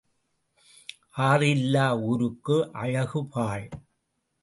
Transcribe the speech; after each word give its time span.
ஆறு 1.19 1.49
இல்லா 1.49 1.85
ஊருக்கு 2.01 2.71
அழகு 2.73 3.21
பாழ். 3.25 3.67